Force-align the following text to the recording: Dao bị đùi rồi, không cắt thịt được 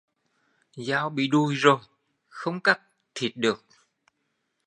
Dao 0.77 1.09
bị 1.09 1.27
đùi 1.27 1.55
rồi, 1.55 1.79
không 2.27 2.59
cắt 2.61 2.81
thịt 3.15 3.31
được 3.37 3.65